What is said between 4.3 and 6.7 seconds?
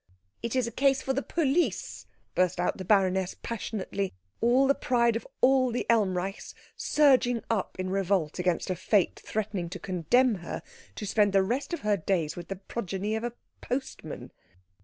all the pride of all the Elmreichs